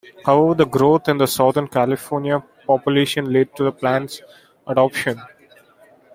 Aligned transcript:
However, 0.25 0.55
the 0.55 0.65
growth 0.65 1.09
in 1.09 1.27
Southern 1.27 1.67
California's 1.67 2.41
population 2.65 3.31
lead 3.31 3.55
to 3.55 3.65
the 3.65 3.71
plan's 3.71 4.19
adoption. 4.65 5.21